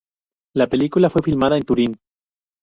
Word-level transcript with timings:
La 0.55 0.65
película 0.67 1.11
fue 1.11 1.21
filmada 1.21 1.57
en 1.57 1.63
Turín. 1.63 1.99